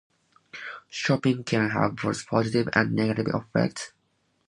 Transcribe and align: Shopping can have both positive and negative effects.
Shopping 0.89 1.43
can 1.43 1.69
have 1.69 1.97
both 1.97 2.25
positive 2.25 2.69
and 2.73 2.93
negative 2.95 3.27
effects. 3.35 3.91